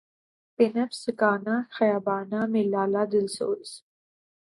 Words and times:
پنپ 0.59 0.89
سکا 1.03 1.31
نہ 1.45 1.55
خیاباں 1.75 2.23
میں 2.51 2.63
لالۂ 2.71 3.03
دل 3.11 3.25
سوز 3.37 3.69